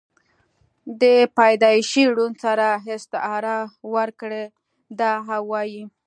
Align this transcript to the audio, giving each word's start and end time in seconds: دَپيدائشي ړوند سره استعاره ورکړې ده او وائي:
دَپيدائشي 0.99 2.03
ړوند 2.15 2.35
سره 2.45 2.67
استعاره 2.95 3.57
ورکړې 3.93 4.43
ده 4.99 5.11
او 5.35 5.43
وائي: 5.51 5.83